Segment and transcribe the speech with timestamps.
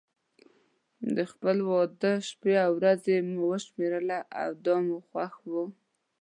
[1.15, 5.53] د خپل واده شپې او ورځې مو شمېرله او دا مو خوښ و.